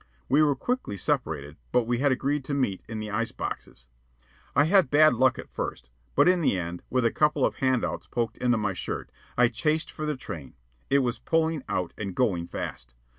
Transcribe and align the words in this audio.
We 0.27 0.41
were 0.41 0.55
quickly 0.55 0.97
separated; 0.97 1.57
but 1.71 1.83
we 1.83 1.99
had 1.99 2.11
agreed 2.11 2.43
to 2.45 2.55
meet 2.55 2.81
in 2.89 2.99
the 2.99 3.11
ice 3.11 3.31
boxes. 3.31 3.85
I 4.55 4.63
had 4.63 4.89
bad 4.89 5.13
luck 5.13 5.37
at 5.37 5.47
first; 5.51 5.91
but 6.15 6.27
in 6.27 6.41
the 6.41 6.57
end, 6.57 6.81
with 6.89 7.05
a 7.05 7.11
couple 7.11 7.45
of 7.45 7.57
"hand 7.57 7.85
outs" 7.85 8.07
poked 8.07 8.37
into 8.39 8.57
my 8.57 8.73
shirt, 8.73 9.11
I 9.37 9.47
chased 9.47 9.91
for 9.91 10.07
the 10.07 10.17
train. 10.17 10.55
It 10.89 11.03
was 11.05 11.19
pulling 11.19 11.61
out 11.69 11.93
and 11.99 12.15
going 12.15 12.47
fast. 12.47 12.95